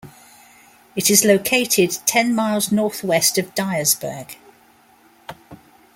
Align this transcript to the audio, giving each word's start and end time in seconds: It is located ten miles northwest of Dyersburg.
It 0.95 1.11
is 1.11 1.23
located 1.25 1.95
ten 2.07 2.33
miles 2.33 2.71
northwest 2.71 3.37
of 3.37 3.53
Dyersburg. 3.53 4.35